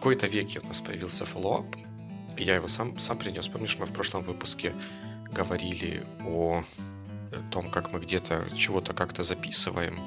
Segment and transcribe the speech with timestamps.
[0.00, 1.76] кои-то веке у нас появился follow-up,
[2.38, 3.48] я его сам, сам принес.
[3.48, 4.74] Помнишь, мы в прошлом выпуске
[5.30, 6.64] говорили о
[7.50, 10.00] том, как мы где-то чего-то как-то записываем,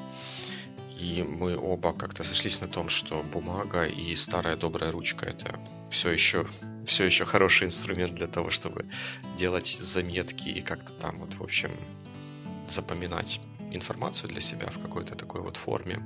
[1.00, 5.60] и мы оба как-то сошлись на том, что бумага и старая добрая ручка это
[5.90, 6.46] все еще,
[6.86, 8.86] все еще хороший инструмент для того, чтобы
[9.38, 11.72] делать заметки и как-то там вот, в общем,
[12.68, 13.40] запоминать
[13.76, 16.00] информацию для себя в какой-то такой вот форме.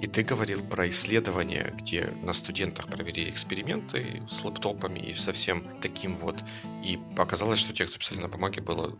[0.00, 6.16] И ты говорил про исследования, где на студентах провели эксперименты с лэптопами и совсем таким
[6.16, 6.36] вот.
[6.84, 8.96] И показалось, что те, кто писали на бумаге, было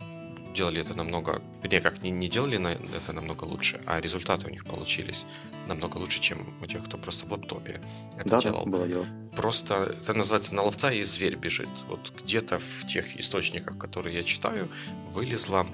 [0.53, 4.49] делали это намного, вернее, как не, не делали на это намного лучше, а результаты у
[4.49, 5.25] них получились
[5.67, 7.81] намного лучше, чем у тех, кто просто в лэптопе
[8.17, 8.65] это да, делал.
[8.65, 9.05] было дело.
[9.35, 11.69] Просто это называется на ловца и зверь бежит.
[11.87, 14.69] Вот где-то в тех источниках, которые я читаю,
[15.09, 15.67] вылезла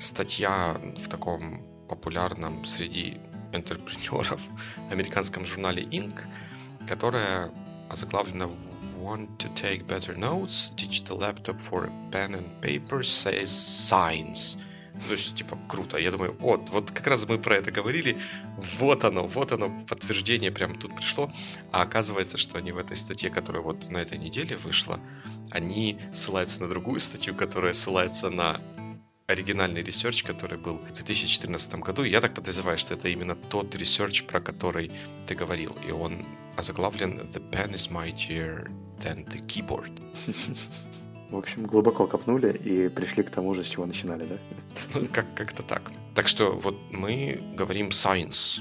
[0.00, 3.18] статья в таком популярном среди
[3.52, 4.40] интерпренеров
[4.90, 6.22] американском журнале Inc.,
[6.88, 7.50] которая
[7.90, 8.48] озаглавлена
[8.98, 10.70] Want to take better notes?
[10.76, 14.56] Digital laptop for pen and paper says science.
[15.08, 15.96] То есть, типа, круто.
[15.96, 18.16] Я думаю, вот, вот как раз мы про это говорили.
[18.78, 21.32] Вот оно, вот оно, подтверждение прямо тут пришло.
[21.72, 25.00] А оказывается, что они в этой статье, которая вот на этой неделе вышла,
[25.50, 28.60] они ссылаются на другую статью, которая ссылается на
[29.32, 32.04] оригинальный research, который был в 2014 году.
[32.04, 34.90] я так подозреваю, что это именно тот research, про который
[35.26, 35.76] ты говорил.
[35.88, 36.24] И он
[36.56, 38.70] озаглавлен «The pen is mightier
[39.02, 39.92] than the keyboard».
[41.30, 44.36] В общем, глубоко копнули и пришли к тому же, с чего начинали, да?
[44.94, 45.90] Ну, как- как-то так.
[46.14, 48.60] Так что вот мы говорим science.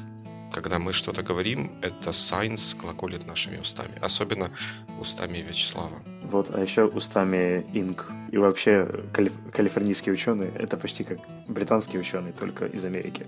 [0.52, 3.97] Когда мы что-то говорим, это science глаголит нашими устами.
[4.02, 4.52] Особенно
[4.99, 6.02] устами Вячеслава.
[6.23, 8.08] Вот, а еще устами Инк.
[8.31, 13.25] И вообще калиф- калифорнийские ученые— это почти как британские ученые, только из Америки.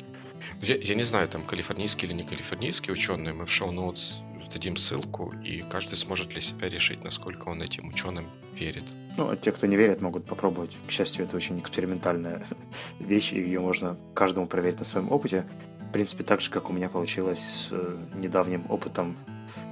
[0.62, 3.34] Я, я не знаю, там калифорнийские или не калифорнийские ученые.
[3.34, 4.20] Мы в шоу-ноутс
[4.54, 8.84] дадим ссылку, и каждый сможет для себя решить, насколько он этим ученым верит.
[9.18, 10.76] Ну, а те, кто не верит, могут попробовать.
[10.88, 12.46] К счастью, это очень экспериментальная
[13.00, 15.46] вещь, и ее можно каждому проверить на своем опыте.
[15.94, 19.16] В принципе, так же, как у меня получилось с э, недавним опытом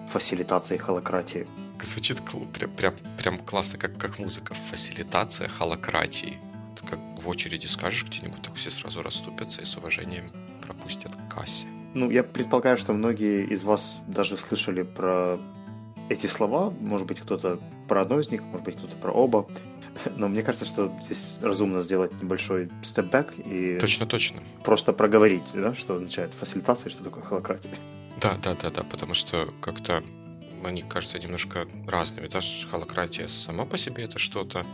[0.07, 1.47] фасилитации холократии.
[1.81, 2.21] Звучит
[2.53, 4.53] прям, прям, прям классно, как, как музыка.
[4.69, 6.37] Фасилитация холократии.
[6.87, 11.65] Как в очереди скажешь где-нибудь, так все сразу расступятся и с уважением пропустят к кассе.
[11.95, 15.39] Ну, я предполагаю, что многие из вас даже слышали про
[16.09, 16.69] эти слова.
[16.69, 17.59] Может быть, кто-то
[17.91, 19.45] про одно из них, может быть, кто-то про оба.
[20.15, 24.41] Но мне кажется, что здесь разумно сделать небольшой степ-бэк и Точно, точно.
[24.63, 27.69] просто проговорить, да, что означает фасилитация и что такое холократия.
[28.21, 30.01] Да, да, да, да, потому что как-то
[30.63, 32.27] они кажутся немножко разными.
[32.27, 34.65] Даже холократия сама по себе это что-то,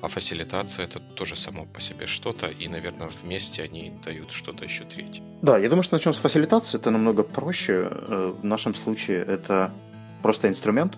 [0.00, 4.84] а фасилитация это тоже само по себе что-то, и, наверное, вместе они дают что-то еще
[4.84, 5.22] третье.
[5.42, 6.78] Да, я думаю, что начнем с фасилитации.
[6.78, 7.88] Это намного проще.
[7.90, 9.70] Э, В нашем случае это
[10.22, 10.96] просто инструмент,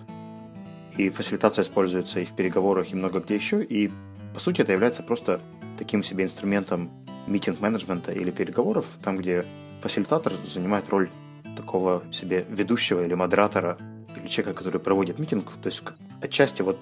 [0.97, 3.63] и фасилитация используется и в переговорах, и много где еще.
[3.63, 3.91] И,
[4.33, 5.41] по сути, это является просто
[5.77, 6.89] таким себе инструментом
[7.27, 9.45] митинг-менеджмента или переговоров, там, где
[9.81, 11.09] фасилитатор занимает роль
[11.57, 13.77] такого себе ведущего или модератора,
[14.15, 15.51] или человека, который проводит митинг.
[15.61, 15.83] То есть,
[16.21, 16.79] отчасти вот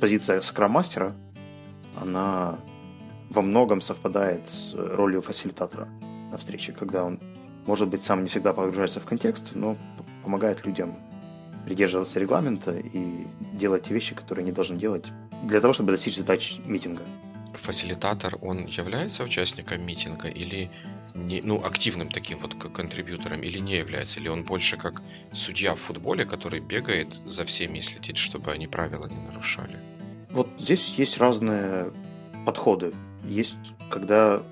[0.00, 1.14] позиция скрам-мастера,
[2.00, 2.58] она
[3.30, 5.88] во многом совпадает с ролью фасилитатора
[6.30, 7.20] на встрече, когда он,
[7.66, 9.76] может быть, сам не всегда погружается в контекст, но
[10.22, 10.96] помогает людям
[11.66, 15.06] придерживаться регламента и делать те вещи, которые они должны делать
[15.42, 17.02] для того, чтобы достичь задач митинга.
[17.54, 20.70] Фасилитатор, он является участником митинга или
[21.14, 24.20] не, ну, активным таким вот контрибьютором или не является?
[24.20, 28.66] Или он больше как судья в футболе, который бегает за всеми и следит, чтобы они
[28.68, 29.78] правила не нарушали?
[30.30, 31.92] Вот здесь есть разные
[32.44, 32.92] подходы.
[33.24, 34.42] Есть, когда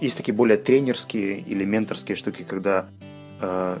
[0.00, 2.88] есть такие более тренерские или менторские штуки, когда
[3.40, 3.78] э,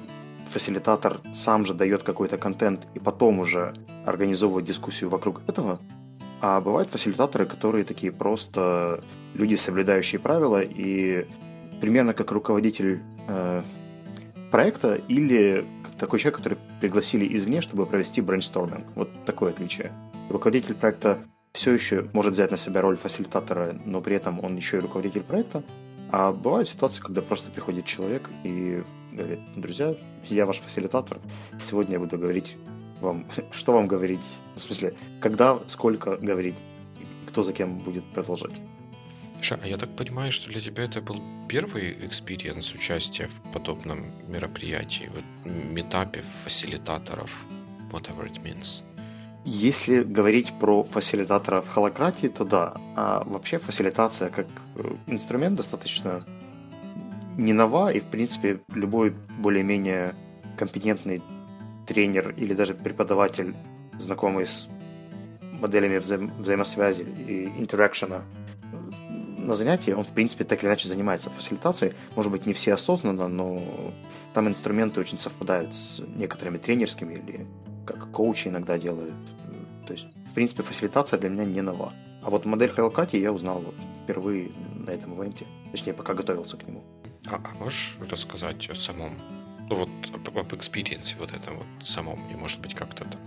[0.52, 3.74] фасилитатор сам же дает какой-то контент и потом уже
[4.06, 5.80] организовывает дискуссию вокруг этого.
[6.40, 9.02] А бывают фасилитаторы, которые такие просто
[9.34, 11.26] люди, соблюдающие правила, и
[11.80, 13.62] примерно как руководитель э,
[14.50, 15.64] проекта или
[15.98, 18.86] такой человек, который пригласили извне, чтобы провести брейнсторминг.
[18.96, 19.92] Вот такое отличие.
[20.28, 21.18] Руководитель проекта
[21.52, 25.22] все еще может взять на себя роль фасилитатора, но при этом он еще и руководитель
[25.22, 25.62] проекта.
[26.10, 28.82] А бывают ситуации, когда просто приходит человек и
[29.12, 29.94] говорит, друзья,
[30.28, 31.20] я ваш фасилитатор,
[31.60, 32.56] сегодня я буду говорить
[33.00, 34.24] вам, что вам говорить,
[34.56, 36.56] в смысле, когда, сколько говорить,
[37.26, 38.60] кто за кем будет продолжать.
[39.40, 44.12] Ша, а я так понимаю, что для тебя это был первый experience участия в подобном
[44.28, 47.30] мероприятии, вот meetup е фасилитаторов,
[47.90, 48.82] whatever it means.
[49.44, 52.74] Если говорить про фасилитатора в холократии, то да.
[52.94, 54.46] А вообще фасилитация как
[54.76, 56.24] э, инструмент достаточно
[57.36, 60.14] не нова, и в принципе любой более-менее
[60.56, 61.22] компетентный
[61.86, 63.54] тренер или даже преподаватель
[63.98, 64.68] знакомый с
[65.40, 68.22] моделями взаим- взаимосвязи и интеракшена
[69.38, 71.94] на занятии, он, в принципе, так или иначе занимается фасилитацией.
[72.14, 73.60] Может быть, не все осознанно, но
[74.34, 77.46] там инструменты очень совпадают с некоторыми тренерскими или
[77.84, 79.14] как коучи иногда делают.
[79.86, 81.92] То есть, в принципе, фасилитация для меня не нова.
[82.22, 83.64] А вот модель холократии я узнал
[84.04, 85.44] впервые на этом ивенте.
[85.72, 86.84] Точнее, пока готовился к нему.
[87.28, 89.18] А, а можешь рассказать о самом
[89.68, 93.20] ну вот об, об experience е вот этом вот самом, и может быть как-то там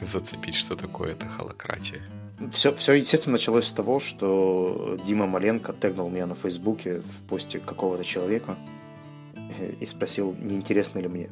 [0.00, 2.02] зацепить, что такое это холократия.
[2.50, 7.60] Все, все, естественно, началось с того, что Дима Маленко тегнул меня на Фейсбуке в посте
[7.60, 8.56] какого-то человека
[9.80, 11.30] и спросил, не интересно ли мне.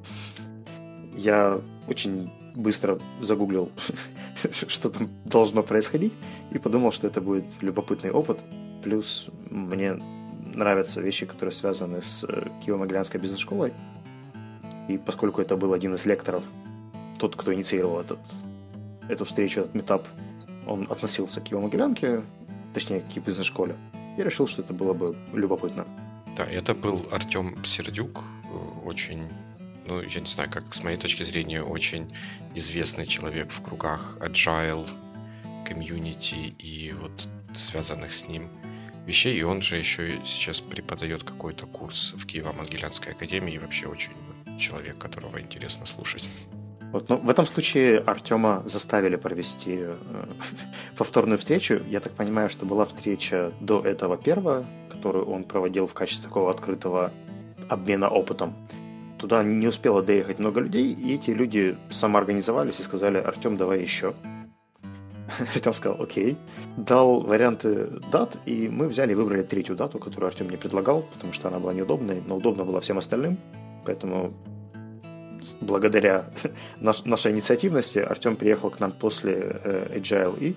[1.17, 3.71] Я очень быстро загуглил,
[4.69, 6.13] что там должно происходить,
[6.53, 8.41] и подумал, что это будет любопытный опыт.
[8.83, 9.99] Плюс мне
[10.55, 13.73] нравятся вещи, которые связаны с э, Киево-Могилянской бизнес-школой.
[14.89, 16.45] И поскольку это был один из лекторов,
[17.19, 18.19] тот, кто инициировал этот,
[19.09, 20.09] эту встречу, этот метап,
[20.67, 22.23] он относился к его могилянке,
[22.75, 23.77] точнее, к бизнес-школе,
[24.17, 25.87] я решил, что это было бы любопытно.
[26.37, 29.29] Да, это был Артем Сердюк, э, очень,
[29.87, 32.15] ну, я не знаю, как с моей точки зрения, очень
[32.55, 34.89] известный человек в кругах agile,
[35.65, 38.49] комьюнити и вот связанных с ним
[39.07, 39.39] вещей.
[39.39, 44.13] И он же еще сейчас преподает какой-то курс в Киево-Могилянской академии и вообще очень
[44.59, 46.29] человек, которого интересно слушать.
[46.93, 49.97] Вот, но в этом случае Артема заставили провести э,
[50.97, 51.81] повторную встречу.
[51.89, 56.51] Я так понимаю, что была встреча до этого первого, которую он проводил в качестве такого
[56.51, 57.11] открытого
[57.71, 58.55] обмена опытом.
[59.19, 64.15] Туда не успело доехать много людей, и эти люди самоорганизовались и сказали, Артем, давай еще.
[65.55, 66.37] Артем сказал, окей.
[66.77, 71.33] Дал варианты дат, и мы взяли и выбрали третью дату, которую Артем мне предлагал, потому
[71.33, 73.39] что она была неудобной, но удобна была всем остальным.
[73.85, 74.35] Поэтому
[75.61, 76.27] благодаря
[76.81, 80.57] наш, нашей инициативности Артем приехал к нам после э, Agile и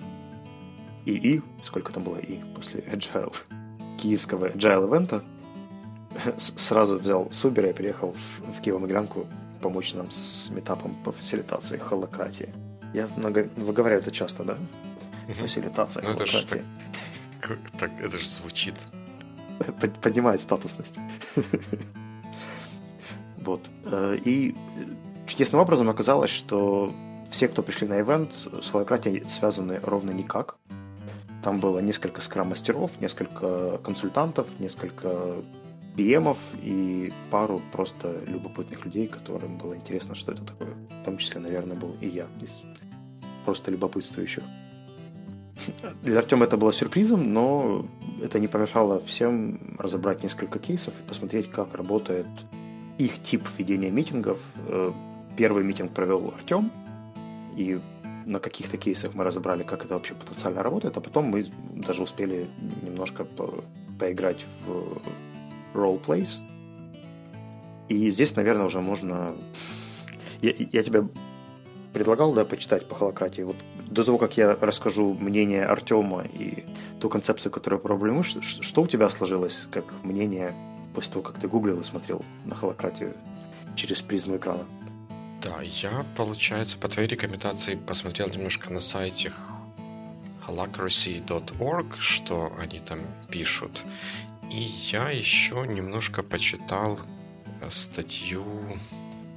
[1.04, 3.34] и и сколько там было и после Agile
[3.98, 5.22] киевского Agile ивента
[6.36, 9.26] сразу взял Субера и приехал в, в Киево-Могилянку
[9.60, 12.48] помочь нам с метапом по фасилитации холократии.
[12.96, 14.56] Я много выговариваю это часто, да?
[15.34, 16.12] Фасилитация ну.
[16.12, 18.74] Это же так, так, это же звучит.
[20.00, 20.98] Поднимает статусность.
[23.36, 23.60] Вот.
[23.84, 24.56] Э, и
[25.26, 26.94] чудесным образом оказалось, что
[27.30, 30.56] все, кто пришли на ивент, с холократией связаны ровно никак.
[31.44, 35.44] Там было несколько скрам-мастеров, несколько консультантов, несколько
[35.96, 40.74] PM и пару просто любопытных людей, которым было интересно, что это такое.
[41.06, 42.62] Том числе, наверное, был и я из
[43.44, 44.42] просто любопытствующих.
[46.02, 47.86] Для Артема это было сюрпризом, но
[48.20, 52.26] это не помешало всем разобрать несколько кейсов и посмотреть, как работает
[52.98, 54.40] их тип ведения митингов.
[54.66, 54.92] Э,
[55.36, 56.72] первый митинг провел Артем,
[57.56, 57.80] и
[58.26, 62.48] на каких-то кейсах мы разобрали, как это вообще потенциально работает, а потом мы даже успели
[62.82, 63.62] немножко по
[64.00, 64.98] поиграть в
[65.72, 66.40] roleplays.
[67.88, 69.36] И здесь, наверное, уже можно...
[70.42, 71.08] Я, я тебе
[71.92, 73.42] предлагал, да, почитать по холократии.
[73.42, 73.56] Вот
[73.88, 76.64] до того, как я расскажу мнение Артема и
[77.00, 80.54] ту концепцию, которую пробуем, что, что у тебя сложилось как мнение
[80.94, 83.14] после того, как ты гуглил и смотрел на холократию
[83.76, 84.66] через призму экрана?
[85.42, 89.32] Да, я, получается, по твоей рекомендации посмотрел немножко на сайте
[90.46, 93.00] holacracy.org, что они там
[93.30, 93.84] пишут.
[94.50, 94.58] И
[94.90, 96.98] я еще немножко почитал
[97.70, 98.44] статью,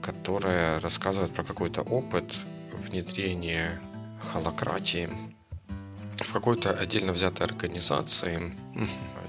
[0.10, 2.36] которая рассказывает про какой-то опыт
[2.74, 3.80] внедрения
[4.32, 5.08] холократии
[6.18, 8.54] в какой-то отдельно взятой организации.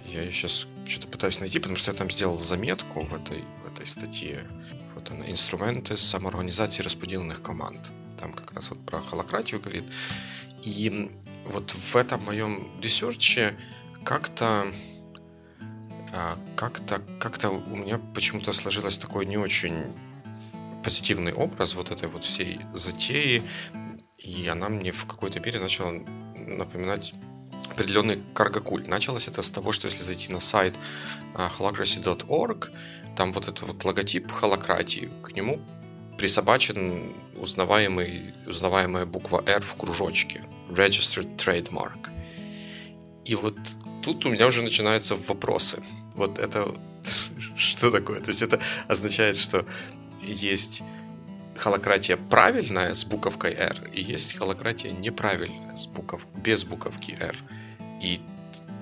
[0.07, 3.73] Я ее сейчас что-то пытаюсь найти, потому что я там сделал заметку в этой, в
[3.73, 4.41] этой статье.
[4.95, 7.79] Вот она, инструменты самоорганизации распределенных команд.
[8.19, 9.85] Там как раз вот про холократию говорит.
[10.65, 11.11] И
[11.45, 13.55] вот в этом моем research е
[14.03, 14.67] как-то
[16.13, 19.85] а, как-то как-то у меня почему-то сложилось такой не очень
[20.83, 23.43] позитивный образ вот этой вот всей затеи,
[24.19, 25.93] и она мне в какой-то мере начала
[26.35, 27.15] напоминать
[27.71, 28.89] определенный каргокульт.
[28.89, 30.75] Началось это с того, что если зайти на сайт
[31.35, 32.71] holacracy.org,
[33.17, 35.61] там вот этот вот логотип холократии, к нему
[36.19, 40.43] присобачен узнаваемый, узнаваемая буква R в кружочке.
[40.69, 42.11] Registered Trademark.
[43.25, 43.57] И вот
[44.03, 45.83] тут у меня уже начинаются вопросы.
[46.15, 46.75] Вот это
[47.57, 48.21] что такое?
[48.21, 49.65] То есть это означает, что
[50.33, 50.83] есть
[51.57, 57.37] холократия правильная с буковкой R, и есть холократия неправильная с буков, без буковки R.
[58.03, 58.21] И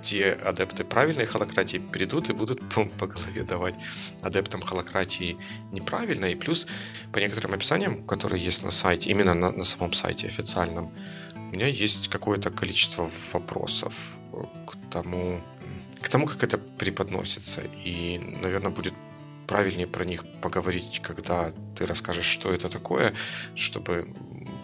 [0.02, 3.74] те адепты правильной холократии перейдут и будут по, по голове давать
[4.22, 5.36] адептам холократии
[5.72, 6.26] неправильно.
[6.26, 6.66] И плюс
[7.12, 10.92] по некоторым описаниям, которые есть на сайте, именно на, на самом сайте официальном,
[11.34, 13.94] у меня есть какое-то количество вопросов
[14.66, 15.40] к тому,
[16.00, 17.62] к тому, как это преподносится.
[17.84, 18.94] И, наверное, будет
[19.48, 23.14] правильнее про них поговорить, когда ты расскажешь, что это такое,
[23.56, 24.06] чтобы,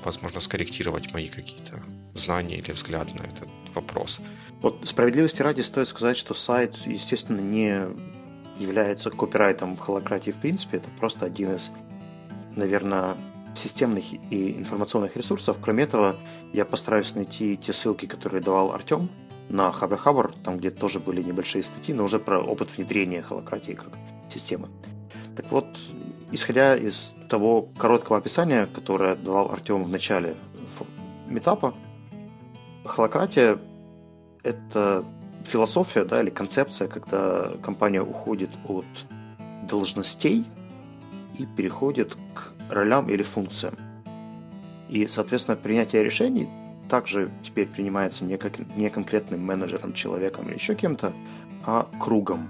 [0.04, 1.82] возможно, скорректировать мои какие-то
[2.14, 4.20] знания или взгляд на этот вопрос.
[4.60, 7.88] Вот справедливости ради стоит сказать, что сайт, естественно, не
[8.58, 10.76] является копирайтом холократии в принципе.
[10.76, 11.72] Это просто один из,
[12.54, 13.16] наверное,
[13.56, 15.58] системных и информационных ресурсов.
[15.60, 16.16] Кроме этого,
[16.52, 19.10] я постараюсь найти те ссылки, которые давал Артем
[19.48, 23.72] на Хабр Хабр, там где тоже были небольшие статьи, но уже про опыт внедрения холократии
[23.72, 23.92] как
[24.34, 24.68] системы.
[25.36, 25.66] Так вот,
[26.32, 30.36] исходя из того короткого описания, которое давал Артем в начале
[31.26, 31.74] метапа,
[32.84, 33.58] холократия–
[34.42, 35.04] это
[35.44, 38.86] философия да, или концепция, когда компания уходит от
[39.68, 40.44] должностей
[41.38, 43.74] и переходит к ролям или функциям.
[44.88, 46.48] И, соответственно, принятие решений
[46.88, 51.12] также теперь принимается не, как, не конкретным менеджером, человеком или еще кем-то,
[51.66, 52.48] а кругом.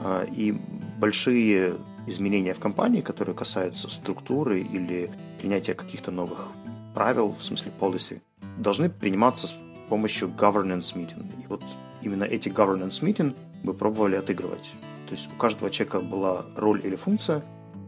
[0.00, 0.58] А, и
[1.00, 1.76] большие
[2.06, 6.48] изменения в компании, которые касаются структуры или принятия каких-то новых
[6.94, 8.20] правил, в смысле policy,
[8.58, 9.56] должны приниматься с
[9.88, 11.24] помощью governance meeting.
[11.42, 11.62] И вот
[12.02, 14.72] именно эти governance meeting мы пробовали отыгрывать.
[15.06, 17.42] То есть у каждого человека была роль или функция.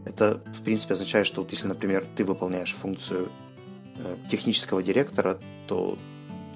[0.05, 3.29] Это, в принципе, означает, что вот если, например, ты выполняешь функцию
[3.97, 5.97] э, технического директора, то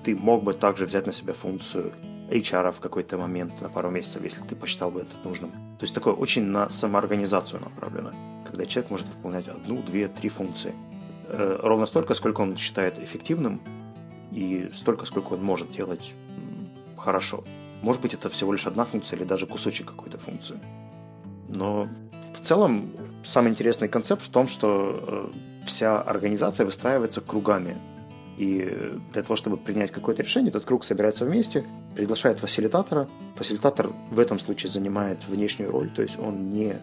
[0.04, 1.94] ты мог бы также взять на себя функцию
[2.30, 5.52] HR в какой-то момент на пару месяцев, если ты посчитал бы это нужным.
[5.52, 8.12] То есть такое очень на самоорганизацию направлено,
[8.46, 10.74] когда человек может выполнять одну, две, три функции.
[11.30, 13.62] Э, ровно столько, сколько он считает эффективным,
[14.32, 16.14] и столько, сколько он может делать
[16.98, 17.44] хорошо.
[17.82, 20.60] Может быть, это всего лишь одна функция или даже кусочек какой-то функции.
[21.48, 21.88] Но
[22.34, 22.92] в целом
[23.24, 27.78] самый интересный концепт в том, что э, вся организация выстраивается кругами.
[28.38, 31.66] И для того, чтобы принять какое-то решение, этот круг собирается вместе,
[31.98, 33.10] приглашает фасилитатора.
[33.38, 36.75] Фасилитатор в этом случае занимает внешнюю роль, то есть он не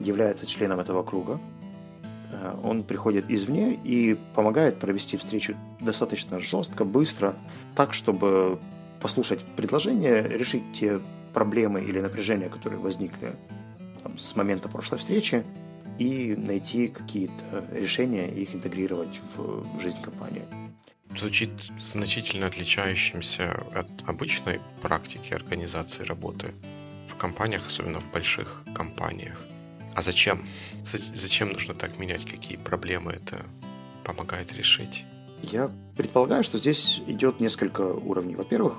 [0.00, 1.38] является членом этого круга.
[2.32, 7.36] Э, он приходит извне и помогает провести встречу достаточно жестко, быстро,
[7.76, 8.58] так, чтобы
[9.02, 11.00] послушать предложения, решить те
[11.34, 13.36] проблемы или напряжения, которые возникли
[14.02, 15.44] там, с момента прошлой встречи,
[15.98, 20.44] и найти какие-то решения их интегрировать в жизнь компании
[21.16, 26.54] звучит значительно отличающимся от обычной практики организации работы
[27.08, 29.44] в компаниях, особенно в больших компаниях.
[29.94, 30.46] А зачем?
[30.82, 32.24] Зачем нужно так менять?
[32.24, 33.44] Какие проблемы это
[34.04, 35.04] помогает решить?
[35.42, 38.36] Я предполагаю, что здесь идет несколько уровней.
[38.36, 38.78] Во-первых,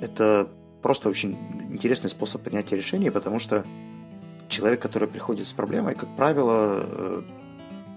[0.00, 0.48] это
[0.82, 1.36] просто очень
[1.70, 3.64] интересный способ принятия решений, потому что
[4.48, 7.22] человек, который приходит с проблемой, как правило, э,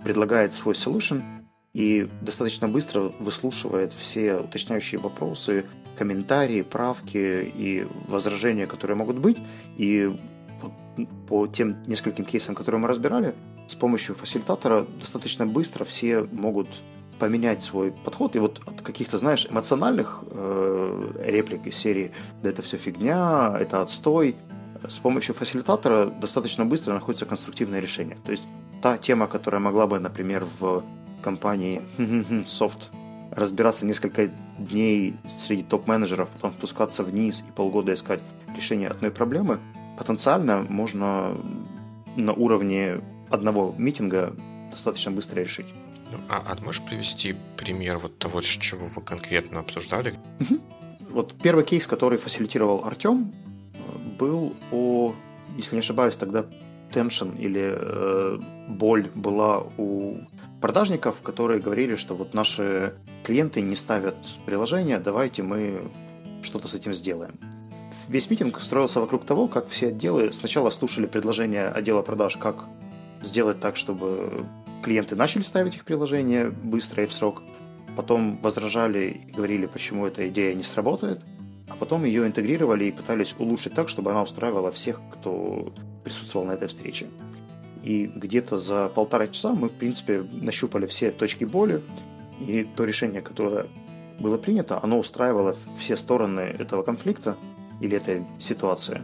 [0.04, 1.24] предлагает свой solution–
[1.78, 5.66] и достаточно быстро выслушивает все уточняющие вопросы,
[5.96, 9.38] комментарии, правки и возражения, которые могут быть.
[9.78, 10.20] И
[11.28, 13.36] по тем нескольким кейсам, которые мы разбирали,
[13.68, 16.68] с помощью фасилитатора достаточно быстро все могут
[17.20, 18.36] поменять свой подход.
[18.36, 23.84] И вот от каких-то, знаешь, эмоциональных э, реплик из серии «да это все фигня», «это
[23.84, 24.36] отстой»,
[24.90, 28.18] с помощью фасилитатора достаточно быстро находится конструктивное решение.
[28.26, 28.48] То есть
[28.82, 30.84] та тема, которая могла бы, например, в
[31.22, 31.82] компании
[32.46, 32.90] Soft
[33.32, 38.22] разбираться несколько дней среди топ-менеджеров, потом спускаться вниз и полгода искать
[38.56, 39.60] решение одной проблемы,
[39.98, 41.38] потенциально можно
[42.16, 44.36] на уровне одного митинга
[44.72, 45.68] достаточно быстро решить.
[46.12, 50.18] Ну, а, а можешь привести пример вот того, чего вы конкретно обсуждали?
[51.10, 53.34] Вот первый кейс, который фасилитировал Артем,
[54.18, 55.14] был о,
[55.58, 56.46] если не ошибаюсь, тогда
[56.92, 60.18] tension или э, боль была у
[60.62, 65.82] продажников, которые говорили, что вот наши клиенты не ставят приложение, давайте мы
[66.42, 67.40] что-то с этим сделаем.
[68.08, 72.66] Весь митинг строился вокруг того, как все отделы сначала слушали предложение отдела продаж, как
[73.22, 74.46] сделать так, чтобы
[74.82, 77.42] клиенты начали ставить их приложение быстро и в срок,
[77.96, 81.26] потом возражали и говорили, почему эта идея не сработает,
[81.68, 85.74] а потом ее интегрировали и пытались улучшить так, чтобы она устраивала всех, кто
[86.04, 87.08] присутствовал на этой встрече.
[87.88, 91.82] И где-то за полтора часа мы, в принципе, нащупали все точки боли,
[92.42, 93.68] и то решение, которое
[94.20, 97.38] было принято, оно устраивало все стороны этого конфликта
[97.80, 99.02] или этой ситуации.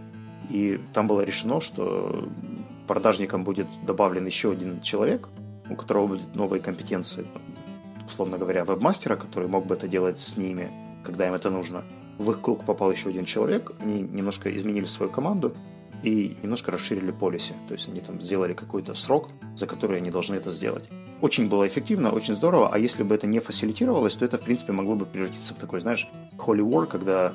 [0.49, 2.27] И там было решено, что
[2.85, 5.29] продажникам будет добавлен еще один человек,
[5.69, 7.25] у которого будут новые компетенции,
[8.05, 10.69] условно говоря, веб-мастера, который мог бы это делать с ними,
[11.05, 11.85] когда им это нужно.
[12.17, 15.55] в их круг попал еще один человек, они немножко изменили свою команду
[16.03, 17.53] и немножко расширили полиси.
[17.67, 20.89] То есть они там сделали какой-то срок, за который они должны это сделать.
[21.21, 24.73] Очень было эффективно, очень здорово, а если бы это не фасилитировалось, то это, в принципе,
[24.73, 27.33] могло бы превратиться в такой, знаешь, holy war, когда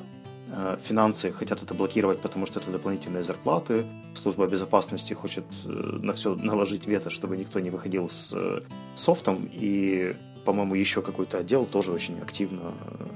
[0.52, 6.12] э, финансы хотят это блокировать, потому что это дополнительные зарплаты, служба безопасности хочет э, на
[6.12, 8.60] все наложить вето, чтобы никто не выходил с э,
[8.94, 12.72] софтом, и по-моему, еще какой-то отдел тоже очень активно...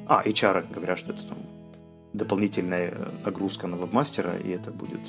[0.07, 1.39] А, HR говорят, что это там
[2.13, 5.01] дополнительная нагрузка на вебмастера, и это будет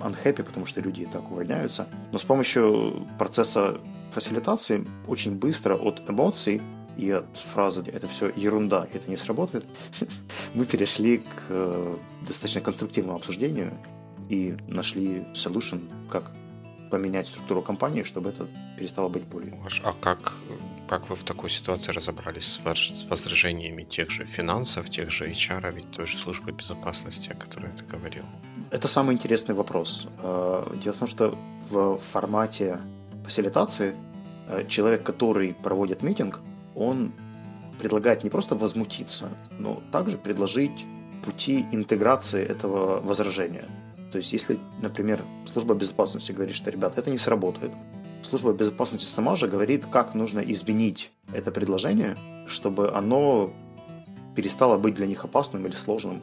[0.00, 1.86] unhappy, потому что люди и так увольняются.
[2.12, 3.80] Но с помощью процесса
[4.12, 6.60] фасилитации очень быстро от эмоций
[6.96, 9.64] и от фразы «это все ерунда, это не сработает»,
[10.54, 11.96] мы перешли к э,
[12.26, 13.72] достаточно конструктивному обсуждению
[14.28, 15.80] и нашли solution,
[16.10, 16.32] как
[16.90, 18.46] поменять структуру компании, чтобы это
[18.78, 19.54] перестало быть болью.
[19.82, 20.34] А как,
[20.92, 25.90] как вы в такой ситуации разобрались с возражениями тех же финансов, тех же HR, ведь
[25.90, 28.24] той же службы безопасности, о которой ты говорил?
[28.70, 30.06] Это самый интересный вопрос.
[30.22, 31.38] Э, дело в том, что
[31.70, 32.78] в формате
[33.24, 33.94] фасилитации
[34.48, 36.40] э, человек, который проводит митинг,
[36.74, 37.12] он
[37.78, 40.84] предлагает не просто возмутиться, но также предложить
[41.24, 43.66] пути интеграции этого возражения–
[44.12, 47.72] то есть, если, например, служба безопасности говорит, что, ребята, это не сработает,
[48.26, 53.52] служба безопасности сама же говорит, как нужно изменить это предложение, чтобы оно
[54.34, 56.20] перестало быть для них опасным или сложным.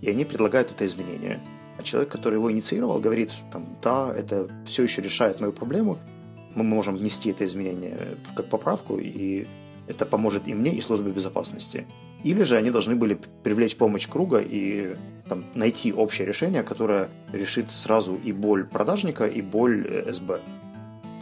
[0.00, 1.40] И они предлагают это изменение.
[1.78, 5.98] А человек, который его инициировал, говорит, там, да, это все еще решает мою проблему,
[6.54, 9.46] мы можем внести это изменение как поправку, и
[9.86, 11.86] это поможет и мне, и службе безопасности.
[12.24, 14.94] Или же они должны были привлечь помощь круга и
[15.28, 20.40] там, найти общее решение, которое решит сразу и боль продажника, и боль э, СБ.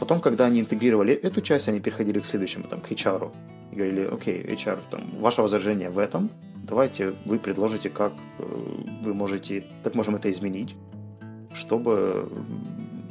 [0.01, 3.31] Потом, когда они интегрировали эту часть, они переходили к следующему, там, к HR.
[3.71, 6.31] И говорили, окей, HR, там, ваше возражение в этом,
[6.63, 8.43] давайте вы предложите, как э,
[9.03, 10.75] вы можете, как можем это изменить,
[11.53, 12.27] чтобы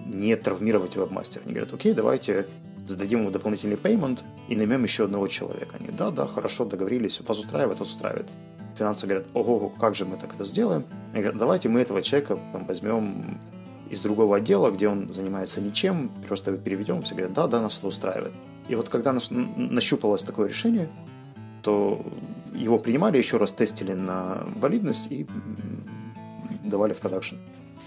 [0.05, 1.43] не травмировать вебмастера.
[1.45, 2.47] Они говорят, окей, давайте
[2.89, 5.77] зададим ему дополнительный payment и наймем еще одного человека.
[5.79, 8.27] Они, да, да, хорошо, договорились, вас устраивает, вас устраивает.
[8.77, 10.83] Финансы говорят, ого, как же мы так это сделаем?
[11.13, 13.39] Они говорят, давайте мы этого человека там, возьмем
[13.91, 17.89] из другого отдела, где он занимается ничем, просто переведем, все говорят, да, да, нас это
[17.89, 18.33] устраивает.
[18.69, 20.89] И вот когда нас нащупалось такое решение,
[21.63, 22.05] то
[22.55, 25.27] его принимали, еще раз тестили на валидность и
[26.65, 27.37] давали в продакшн.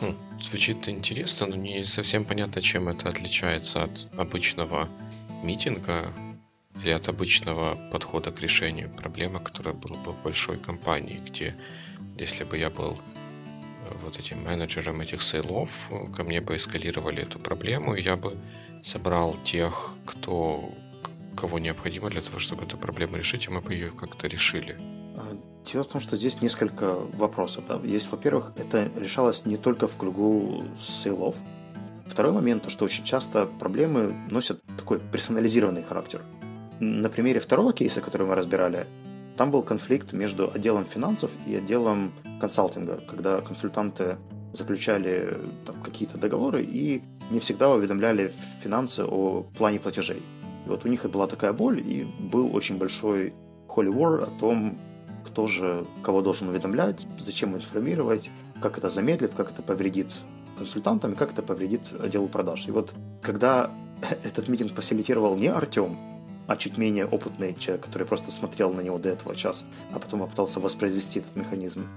[0.02, 4.90] Хм, звучит интересно, но не совсем понятно, чем это отличается от обычного
[5.44, 6.12] митинга
[6.82, 11.56] или от обычного подхода к решению проблемы, которая была бы в большой компании, где
[12.18, 12.98] если бы я был
[14.04, 18.38] вот этим менеджером этих сейлов, э, ко мне бы эскалировали эту проблему, и я бы
[18.84, 20.74] собрал тех, кто,
[21.36, 24.78] кого необходимо для того, чтобы эту проблему решить, и мы бы ее как-то решили.
[25.72, 27.64] Дело в том, что здесь несколько вопросов.
[27.68, 27.80] Да.
[27.84, 31.36] Есть, во-первых, это решалось не только в кругу сейлов.
[32.06, 36.22] Второй момент, то, что очень часто проблемы носят такой персонализированный характер.
[36.80, 38.88] На примере второго кейса, который мы разбирали,
[39.38, 44.18] там был конфликт между отделом финансов и отделом консалтинга, когда консультанты
[44.54, 50.22] заключали там, какие-то договоры и не всегда уведомляли финансы о плане платежей.
[50.66, 53.34] И вот у них была такая боль, и был очень большой
[53.68, 54.78] holy war о том,
[55.26, 58.30] кто же кого должен уведомлять, зачем информировать,
[58.62, 60.14] как это замедлит, как это повредит
[60.58, 62.68] консультантам и как это повредит отделу продаж.
[62.68, 63.72] И вот когда
[64.24, 65.98] этот митинг фасилитировал не Артем,
[66.48, 70.22] а чуть менее опытный человек, который просто смотрел на него до этого час, а потом
[70.22, 71.88] попытался воспроизвести этот механизм,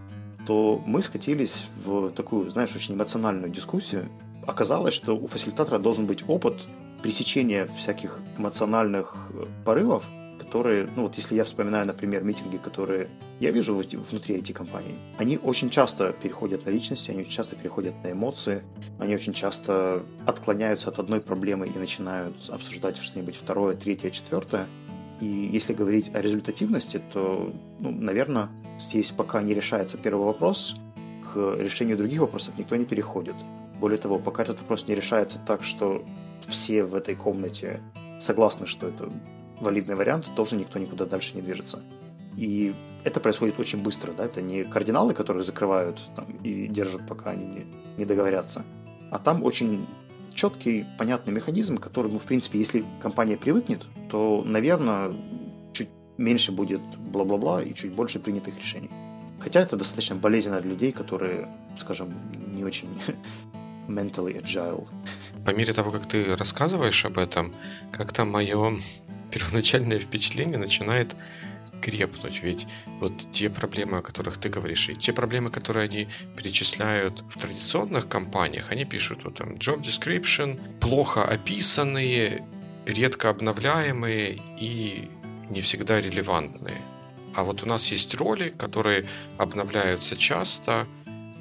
[0.47, 4.09] то мы скатились в такую, знаешь, очень эмоциональную дискуссию.
[4.47, 6.67] Оказалось, что у фасилитатора должен быть опыт
[7.03, 9.31] пресечения всяких эмоциональных
[9.65, 10.05] порывов,
[10.39, 13.09] которые, ну вот если я вспоминаю, например, митинги, которые
[13.41, 18.13] я вижу внутри IT-компаний, они очень часто переходят на личности, они очень часто переходят на
[18.13, 18.63] эмоции,
[18.99, 24.67] они очень часто отклоняются от одной проблемы и начинают обсуждать что-нибудь второе, третье, четвертое.
[25.21, 30.77] И если говорить о результативности, то, ну, наверное, здесь пока не решается первый вопрос,
[31.33, 33.35] к решению других вопросов никто не переходит.
[33.81, 36.05] Более того, пока этот вопрос не решается так, что
[36.49, 37.81] все в этой комнате
[38.21, 39.11] согласны, что это
[39.61, 41.81] валидный вариант, тоже никто никуда дальше не движется.
[42.37, 47.31] И это происходит очень быстро, да, это не кардиналы, которые закрывают там, и держат, пока
[47.31, 47.67] они не,
[47.97, 48.65] не договорятся,
[49.11, 49.87] а там очень
[50.35, 55.13] четкий, понятный механизм, к которому, в принципе, если компания привыкнет, то, наверное,
[55.73, 55.89] чуть
[56.19, 58.91] меньше будет бла-бла-бла и чуть больше принятых решений.
[59.41, 62.15] Хотя это достаточно болезненно для людей, которые, скажем,
[62.55, 62.89] не очень
[63.89, 64.87] mentally agile.
[65.45, 67.55] По мере того, как ты рассказываешь об этом,
[67.93, 68.79] как-то мое
[69.51, 71.17] первоначальное впечатление начинает
[71.83, 72.43] крепнуть.
[72.43, 72.67] Ведь
[73.01, 78.09] вот те проблемы, о которых ты говоришь, и те проблемы, которые они перечисляют в традиционных
[78.09, 82.43] компаниях, они пишут вот там job description, плохо описанные,
[82.87, 85.09] редко обновляемые и
[85.51, 86.81] не всегда релевантные.
[87.35, 89.07] А вот у нас есть роли, которые
[89.39, 90.87] обновляются часто,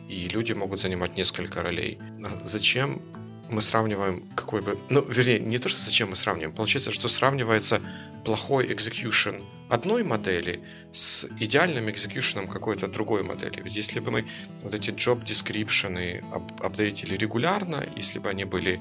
[0.10, 1.98] и люди могут занимать несколько ролей.
[2.44, 3.02] Зачем
[3.50, 4.78] мы сравниваем какой бы...
[4.90, 6.56] Ну, вернее, не то, что зачем мы сравниваем.
[6.56, 7.82] Получается, что сравнивается
[8.24, 10.60] плохой execution одной модели
[10.92, 13.62] с идеальным execution какой-то другой модели.
[13.62, 14.26] Ведь если бы мы
[14.62, 16.24] вот эти job description
[16.64, 18.80] апдейтили регулярно, если бы они были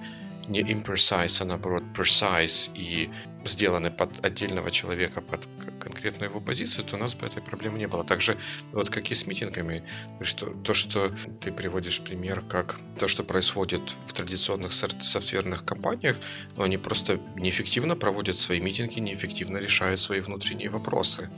[0.48, 3.10] не imprecise, а наоборот precise и
[3.44, 5.48] сделаны под отдельного человека, под
[5.84, 8.04] конкретную его позицию, то у нас бы этой проблемы не было.
[8.04, 8.36] Также
[8.72, 9.84] вот как и с митингами,
[10.22, 16.16] что, то, что ты приводишь пример, как то, что происходит в традиционных софтверных компаниях,
[16.56, 21.30] но они просто неэффективно проводят свои митинги, неэффективно решают свои внутренние вопросы.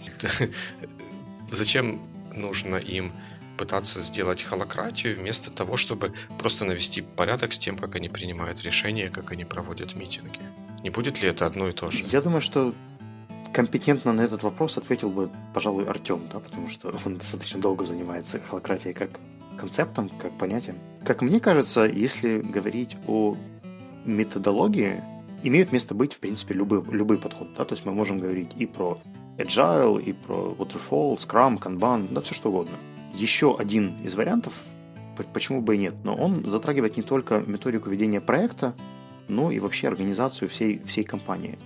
[1.51, 2.01] Зачем
[2.35, 3.13] нужно им
[3.57, 9.09] пытаться сделать холократию вместо того, чтобы просто навести порядок с тем, как они принимают решения,
[9.09, 10.41] как они проводят митинги.
[10.83, 12.05] Не будет ли это одно и то же?
[12.13, 12.75] Я думаю, что
[13.53, 18.41] компетентно на этот вопрос ответил бы, пожалуй, Артем, да, потому что он достаточно долго занимается
[18.41, 19.11] холократией как
[19.59, 20.77] концептом, как понятием.
[21.05, 23.37] Как мне кажется, если говорить о
[24.05, 25.03] методологии,
[25.43, 27.49] имеют место быть, в принципе, любой, любой подход.
[27.57, 27.65] Да?
[27.65, 28.99] То есть мы можем говорить и про
[29.39, 32.77] agile, и про waterfall, scrum, kanban, да, все что угодно
[33.17, 34.53] еще один из вариантов,
[35.33, 38.75] почему бы и нет, но он затрагивает не только методику ведения проекта,
[39.29, 41.59] но и вообще организацию всей, всей компании.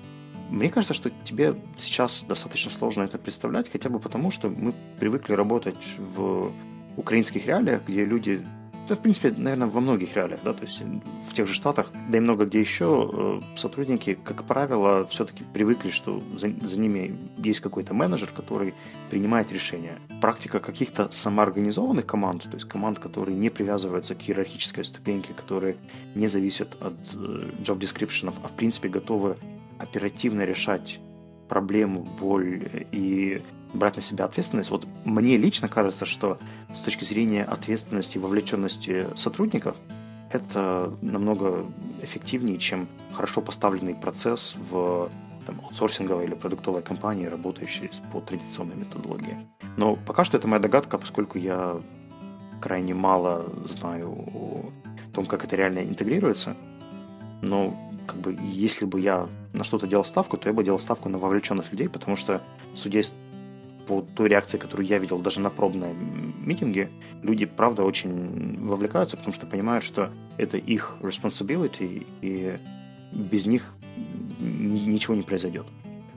[0.51, 5.35] Мне кажется, что тебе сейчас достаточно сложно это представлять, хотя бы потому, что мы привыкли
[5.35, 6.53] работать в
[6.97, 8.45] украинских реалиях, где люди
[8.91, 10.83] да, в принципе, наверное, во многих реалиях, да, то есть
[11.29, 15.91] в тех же Штатах, да и много где еще, э, сотрудники, как правило, все-таки привыкли,
[15.91, 18.75] что за, за ними есть какой-то менеджер, который
[19.09, 20.01] принимает решения.
[20.21, 25.77] Практика каких-то самоорганизованных команд, то есть команд, которые не привязываются к иерархической ступеньке, которые
[26.17, 29.37] не зависят от э, job description, а в принципе готовы
[29.81, 31.01] оперативно решать
[31.49, 34.71] проблему, боль и брать на себя ответственность.
[34.71, 36.39] Вот мне лично кажется, что
[36.73, 39.77] с точки зрения ответственности и вовлеченности сотрудников,
[40.33, 41.67] это намного
[42.03, 45.11] эффективнее, чем хорошо поставленный процесс в
[45.47, 49.37] там, аутсорсинговой или продуктовой компании, работающей по традиционной методологии.
[49.77, 51.81] Но пока что это моя догадка, поскольку я
[52.61, 54.71] крайне мало знаю о
[55.13, 56.57] том, как это реально интегрируется.
[57.43, 61.09] Но как бы, если бы я на что-то делал ставку, то я бы делал ставку
[61.09, 62.43] на вовлеченность людей, потому что,
[62.75, 63.03] судя
[63.87, 65.97] по той реакции, которую я видел даже на пробном
[66.47, 66.91] митинге,
[67.23, 72.59] люди, правда, очень вовлекаются, потому что понимают, что это их responsibility, и
[73.13, 73.75] без них
[74.39, 75.67] ничего не произойдет.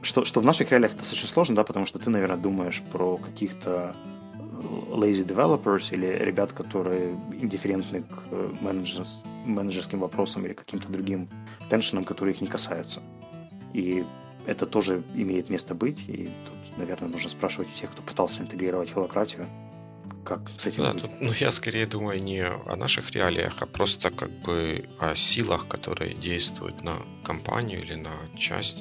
[0.01, 3.95] Что, что в наших реалиях достаточно сложно, да, потому что ты, наверное, думаешь про каких-то
[4.35, 11.29] э, lazy developers или ребят, которые индифферентны к э, менеджерс, менеджерским вопросам или каким-то другим
[11.69, 13.01] теншенам, которые их не касаются.
[13.73, 14.05] И
[14.45, 18.91] это тоже имеет место быть, и тут наверное, нужно спрашивать у тех, кто пытался интегрировать
[18.91, 19.47] холократию,
[20.25, 24.09] как с этим да, Тут, ну, я скорее думаю не о наших реалиях, а просто
[24.09, 28.77] как бы о силах, которые действуют на компанию или на часть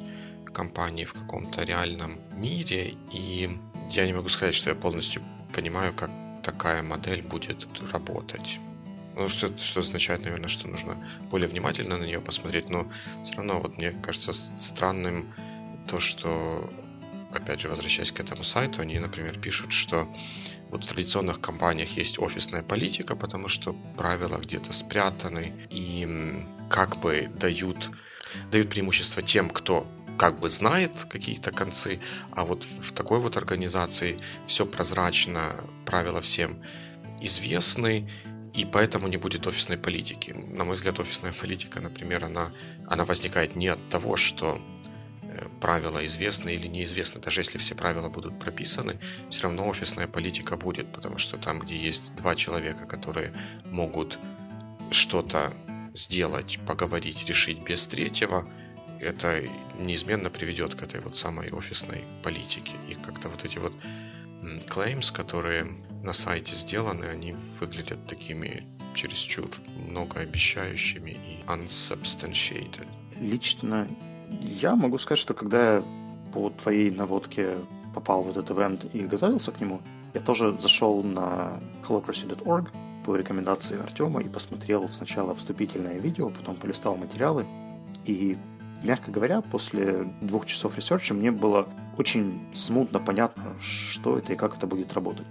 [0.52, 2.94] компании в каком-то реальном мире.
[3.12, 3.58] И
[3.90, 5.22] я не могу сказать, что я полностью
[5.54, 6.10] понимаю, как
[6.42, 8.60] такая модель будет работать.
[9.14, 10.96] Ну, что, что означает, наверное, что нужно
[11.30, 12.90] более внимательно на нее посмотреть, но
[13.22, 15.34] все равно вот мне кажется странным
[15.86, 16.70] то, что
[17.32, 20.08] опять же, возвращаясь к этому сайту, они, например, пишут, что
[20.70, 27.30] вот в традиционных компаниях есть офисная политика, потому что правила где-то спрятаны и как бы
[27.36, 27.90] дают,
[28.50, 29.86] дают преимущество тем, кто
[30.18, 36.62] как бы знает какие-то концы, а вот в такой вот организации все прозрачно, правила всем
[37.20, 38.10] известны,
[38.54, 40.32] и поэтому не будет офисной политики.
[40.32, 42.52] На мой взгляд, офисная политика, например, она,
[42.86, 44.60] она возникает не от того, что
[45.34, 47.20] Э, правила известны или неизвестны.
[47.20, 48.98] Даже если все правила будут прописаны,
[49.30, 53.32] все равно офисная политика будет, потому что там, где есть два человека, которые
[53.64, 54.18] могут
[54.90, 55.54] что-то
[55.94, 58.46] сделать, поговорить, решить без третьего,
[59.00, 59.42] это
[59.78, 62.74] неизменно приведет к этой вот самой офисной политике.
[62.88, 63.72] И как-то вот эти вот
[64.68, 65.64] claims, которые
[66.02, 69.48] на сайте сделаны, они выглядят такими чересчур
[69.88, 72.86] многообещающими и unsubstantiated.
[73.20, 73.88] Лично
[74.40, 75.84] я могу сказать, что когда я
[76.32, 77.58] по твоей наводке
[77.94, 79.80] попал в этот ивент и готовился к нему,
[80.14, 82.70] я тоже зашел на holocracy.org
[83.04, 87.46] по рекомендации Артема и посмотрел сначала вступительное видео, потом полистал материалы.
[88.04, 88.36] И
[88.82, 94.36] мягко говоря, после двух часов research а мне было очень смутно понятно, что это и
[94.36, 95.26] как это будет работать.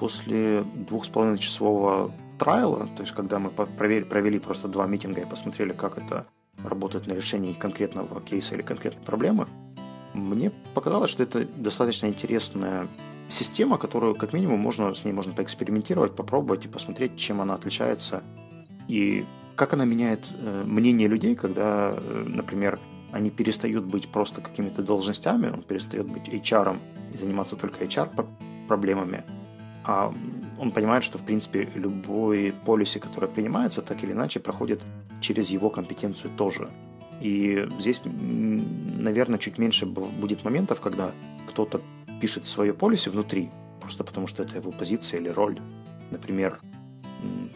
[0.00, 4.86] После двух с половиной часового trial а, то есть когда мы провели, провели просто два
[4.86, 6.26] митинга и посмотрели, как это
[6.64, 9.46] работает на решении конкретного кейса или конкретной проблемы,
[10.14, 12.88] мне показалось, что это достаточно интересная
[13.28, 18.22] система, которую, как минимум, можно с ней можно поэкспериментировать, попробовать и посмотреть, чем она отличается
[18.88, 22.80] и как она меняет э, мнение людей, когда, э, например,
[23.12, 26.78] они перестают быть просто какими-то должностями, он перестает быть HR
[27.12, 28.26] и заниматься только HR
[28.66, 29.24] проблемами,
[30.58, 34.82] он понимает, что, в принципе, любой полиси, который принимается, так или иначе проходит
[35.20, 36.68] через его компетенцию тоже.
[37.20, 41.12] И здесь, наверное, чуть меньше будет моментов, когда
[41.48, 41.80] кто-то
[42.20, 43.50] пишет свое полиси внутри,
[43.80, 45.58] просто потому что это его позиция или роль.
[46.10, 46.60] Например,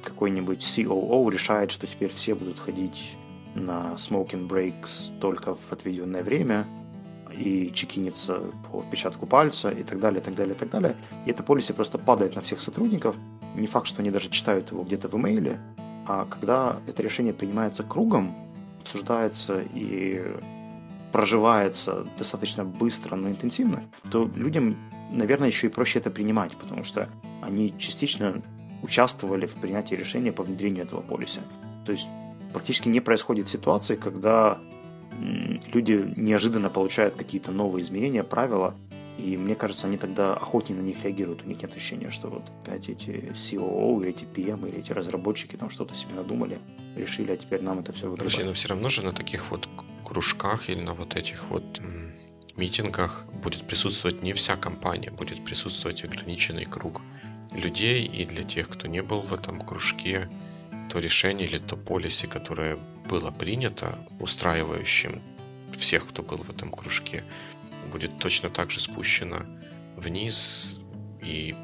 [0.02, 3.16] какой-нибудь COO решает, что теперь все будут ходить
[3.54, 6.66] на smoking breaks только в отведенное время
[7.34, 10.96] и чекиниться по отпечатку пальца и так далее, и так далее, и так далее.
[11.26, 13.16] И эта полиси просто падает на всех сотрудников.
[13.54, 15.60] Не факт, что они даже читают его где-то в имейле,
[16.06, 18.34] а когда это решение принимается кругом,
[18.80, 20.22] обсуждается и
[21.12, 24.76] проживается достаточно быстро, но интенсивно, то людям,
[25.10, 27.08] наверное, еще и проще это принимать, потому что
[27.40, 28.42] они частично
[28.82, 31.40] участвовали в принятии решения по внедрению этого полиса.
[31.86, 32.08] То есть
[32.52, 34.58] практически не происходит ситуации, когда
[35.72, 38.74] люди неожиданно получают какие-то новые изменения, правила,
[39.18, 41.44] и мне кажется, они тогда охотнее на них реагируют.
[41.44, 45.56] У них нет ощущения, что вот опять эти COO, или эти PM, или эти разработчики
[45.56, 46.58] там что-то себе надумали,
[46.96, 48.32] решили, а теперь нам это все выгребать.
[48.32, 49.68] Подожди, но все равно же на таких вот
[50.04, 51.80] кружках или на вот этих вот
[52.56, 57.00] митингах будет присутствовать не вся компания, будет присутствовать ограниченный круг
[57.52, 60.28] людей, и для тех, кто не был в этом кружке,
[60.90, 65.22] то решение или то полиси, которое было принято устраивающим
[65.72, 67.24] всех, кто был в этом кружке,
[67.90, 69.42] будет точно так же спущено
[69.96, 70.76] вниз,
[71.22, 71.54] и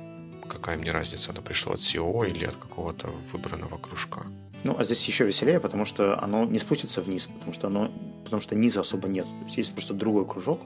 [0.48, 4.26] какая мне разница, оно пришло от SEO или от какого-то выбранного кружка.
[4.62, 7.90] Ну, а здесь еще веселее, потому что оно не спустится вниз, потому что оно,
[8.24, 9.24] потому что низа особо нет.
[9.24, 10.60] То есть есть просто другой кружок,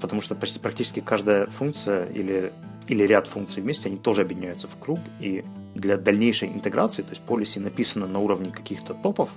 [0.00, 2.52] потому что почти практически каждая функция или
[2.88, 7.22] или ряд функций вместе, они тоже объединяются в круг, и для дальнейшей интеграции, то есть
[7.22, 9.30] полиси написано на уровне каких-то топов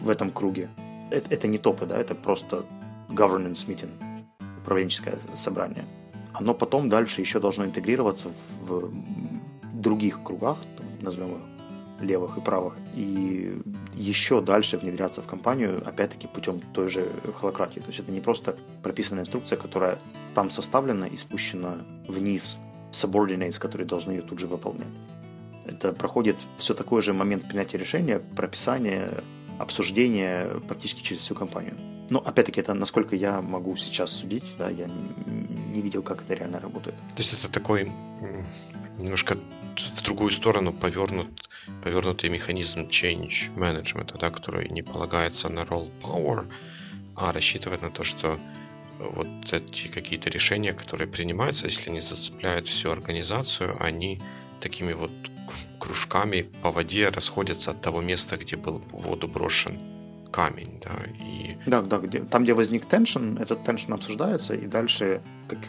[0.00, 0.68] в этом круге,
[1.10, 2.64] это, это не топы, да, это просто
[3.08, 3.90] governance meeting,
[4.60, 5.84] управленческое собрание.
[6.32, 8.28] Оно потом дальше еще должно интегрироваться
[8.66, 8.92] в
[9.72, 11.40] других кругах, там, назовем их
[12.00, 13.56] левых и правых, и
[13.94, 17.80] еще дальше внедряться в компанию, опять-таки, путем той же холократии.
[17.80, 19.98] То есть это не просто прописанная инструкция, которая
[20.34, 22.58] там составлена и спущена вниз
[22.92, 24.88] subordinates, которые должны ее тут же выполнять.
[25.66, 29.22] Это проходит все такой же момент принятия решения, прописания,
[29.58, 31.76] обсуждения практически через всю компанию.
[32.10, 36.60] Но опять-таки это насколько я могу сейчас судить, да, я не видел, как это реально
[36.60, 36.96] работает.
[37.16, 37.90] То есть это такой
[38.98, 39.38] немножко
[39.76, 41.48] в другую сторону повернут,
[41.82, 46.46] повернутый механизм change management, да, который не полагается на role power,
[47.16, 48.38] а рассчитывает на то, что
[48.98, 54.20] вот эти какие-то решения, которые принимаются, если они зацепляют всю организацию, они
[54.60, 55.10] такими вот
[55.78, 59.78] кружками по воде расходятся от того места, где был в воду брошен
[60.34, 61.56] камень, да, и...
[61.64, 65.20] Да, да, где, там, где возник теншн, этот теншн обсуждается, и дальше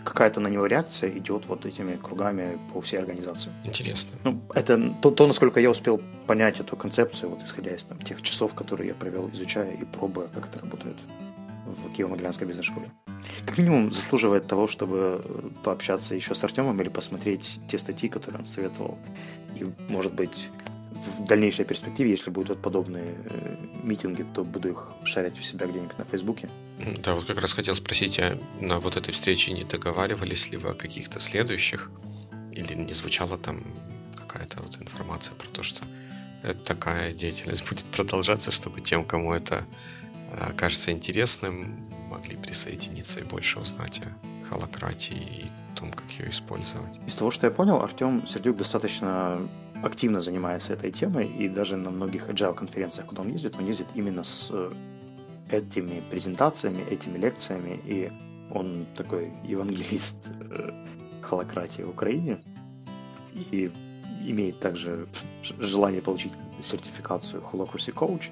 [0.04, 3.52] какая-то на него реакция идет вот этими кругами по всей организации.
[3.64, 4.18] Интересно.
[4.24, 8.24] Ну, это то, то, насколько я успел понять эту концепцию, вот исходя из там, тех
[8.24, 10.98] часов, которые я провел, изучая и пробуя, как это работает
[11.66, 12.92] в Киево-Могилянской бизнес-школе.
[13.46, 15.22] Как минимум заслуживает того, чтобы
[15.64, 18.98] пообщаться еще с Артемом или посмотреть те статьи, которые он советовал.
[19.56, 20.50] И, может быть,
[20.92, 25.98] в дальнейшей перспективе, если будут подобные э, митинги, то буду их шарить у себя где-нибудь
[25.98, 26.50] на Фейсбуке.
[27.04, 30.70] Да, вот как раз хотел спросить, а на вот этой встрече не договаривались ли вы
[30.70, 31.92] о каких-то следующих?
[32.54, 33.64] Или не звучала там
[34.16, 35.84] какая-то вот информация про то, что
[36.54, 39.66] такая деятельность будет продолжаться, чтобы тем, кому это
[40.32, 47.00] э, кажется интересным, могли присоединиться и больше узнать о холократии и том, как ее использовать.
[47.08, 49.40] Из того, что я понял, Артем Сердюк достаточно
[49.84, 53.88] активно занимается этой темой, и даже на многих agile конференциях, куда он ездит, он ездит
[53.94, 54.72] именно с э,
[55.52, 58.12] этими презентациями, этими лекциями, и
[58.52, 60.72] он такой евангелист э,
[61.22, 62.40] холократии в Украине,
[63.34, 63.72] и
[64.22, 65.08] имеет также
[65.44, 68.32] желание получить сертификацию Holocracy Coach.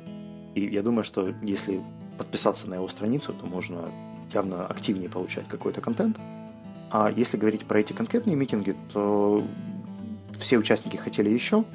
[0.55, 1.81] И я думаю, что если
[2.17, 3.91] подписаться на его страницу, то можно
[4.33, 6.17] явно активнее получать какой-то контент.
[6.93, 9.43] А если говорить про эти конкретные митинги, то
[10.39, 11.65] все участники хотели еще,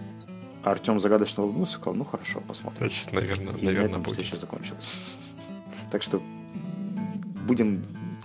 [0.62, 2.78] а Артем загадочно улыбнулся и сказал, ну хорошо, посмотрим.
[2.78, 4.14] Значит, наверное, и наверное на этом будет.
[4.14, 4.94] встреча закончилась.
[5.90, 6.22] Так что
[7.48, 7.83] будем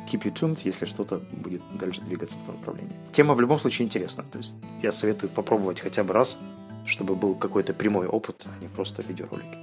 [0.08, 2.95] keep you tuned, если что-то будет дальше двигаться в этом направлении.
[3.12, 4.23] Тема в любом случае интересна.
[4.32, 4.53] То есть
[4.84, 6.38] я советую попробовать хотя бы раз,
[6.86, 9.58] чтобы был какой-то прямой опыт, а не просто видеоролики.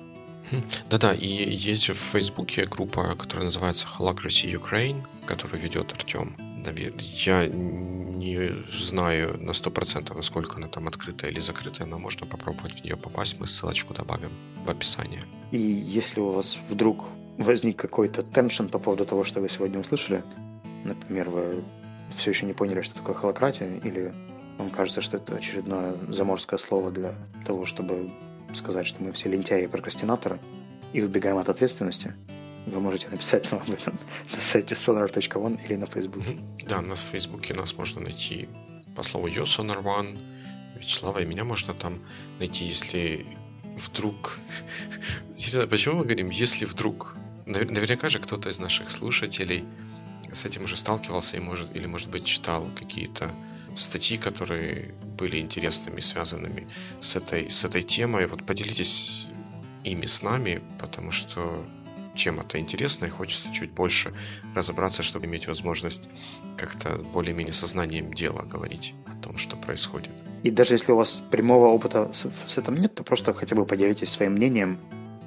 [0.90, 6.34] Да-да, и есть же в Фейсбуке группа, которая называется Holacracy Ukraine, которую ведет Артем.
[7.24, 12.84] Я не знаю на 100%, насколько она там открытая или закрытая, но можно попробовать в
[12.84, 13.40] нее попасть.
[13.40, 14.30] Мы ссылочку добавим
[14.64, 15.22] в описание.
[15.52, 17.04] И если у вас вдруг
[17.38, 20.22] возник какой-то теншн по поводу того, что вы сегодня услышали,
[20.84, 21.64] например, вы
[22.16, 24.12] все еще не поняли, что такое холократия, или
[24.58, 27.14] вам кажется, что это очередное заморское слово для
[27.46, 28.10] того, чтобы
[28.54, 30.38] сказать, что мы все лентяи и прокрастинаторы,
[30.92, 32.14] и убегаем от ответственности,
[32.70, 33.98] вы можете написать нам об этом
[34.34, 36.24] на сайте sonar.one или на Facebook.
[36.68, 38.48] Да, нас в Фейсбуке нас можно найти
[38.96, 40.18] по слову YoSonarOne.
[40.78, 42.00] Вячеслава и меня можно там
[42.38, 43.26] найти, если
[43.76, 44.38] вдруг...
[45.70, 47.16] Почему мы говорим «если вдруг»?
[47.46, 49.64] Наверняка же кто-то из наших слушателей
[50.32, 53.30] с этим уже сталкивался и может, или, может быть, читал какие-то
[53.76, 56.68] статьи, которые были интересными, связанными
[57.00, 58.26] с этой, с этой темой.
[58.26, 59.26] Вот поделитесь
[59.84, 61.64] ими с нами, потому что
[62.22, 64.12] тема-то интересная, и хочется чуть больше
[64.54, 66.08] разобраться, чтобы иметь возможность
[66.56, 70.12] как-то более-менее сознанием дела говорить о том, что происходит.
[70.42, 73.64] И даже если у вас прямого опыта с, с этим нет, то просто хотя бы
[73.64, 74.78] поделитесь своим мнением.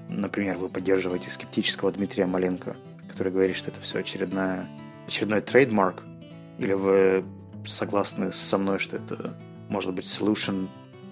[0.09, 2.75] Например, вы поддерживаете скептического Дмитрия Маленко,
[3.07, 4.67] который говорит, что это все очередная,
[5.07, 6.03] очередной трейдмарк,
[6.59, 7.23] или вы
[7.65, 9.35] согласны со мной, что это
[9.69, 10.67] может быть solution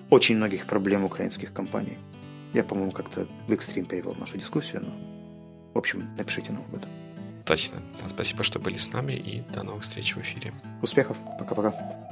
[0.10, 1.98] очень многих проблем украинских компаний.
[2.54, 5.11] Я, по-моему, как-то в экстрим перевел нашу дискуссию, но
[5.74, 6.90] в общем, напишите нам об этом.
[7.46, 7.82] Точно.
[8.08, 10.54] Спасибо, что были с нами и до новых встреч в эфире.
[10.82, 11.18] Успехов.
[11.40, 12.11] Пока-пока.